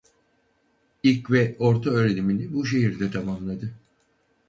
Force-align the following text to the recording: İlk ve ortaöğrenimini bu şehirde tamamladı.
İlk 1.03 1.31
ve 1.31 1.55
ortaöğrenimini 1.59 2.53
bu 2.53 2.65
şehirde 2.65 3.11
tamamladı. 3.11 3.73